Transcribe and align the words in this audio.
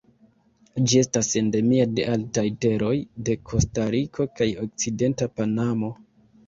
Ĝi 0.91 0.97
estas 1.01 1.29
endemia 1.41 1.85
de 1.99 2.07
altaj 2.15 2.45
teroj 2.65 2.95
de 3.29 3.39
Kostariko 3.53 4.31
kaj 4.41 4.53
okcidenta 4.67 5.35
Panamo. 5.39 5.97